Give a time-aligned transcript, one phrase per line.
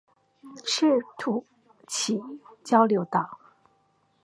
[0.65, 1.45] 赤土
[1.87, 2.19] 崎
[2.63, 3.37] 交流道